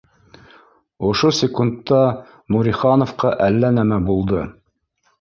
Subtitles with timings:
[1.09, 2.01] Ошо секундта
[2.57, 4.47] Нурихановҡа әллә нәмә булды